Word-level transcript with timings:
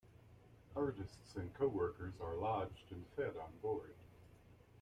Artists 0.75 1.35
and 1.35 1.53
co-workers 1.53 2.15
are 2.19 2.33
lodged 2.33 2.85
and 2.91 3.05
fed 3.15 3.37
on 3.37 3.51
board. 3.61 3.93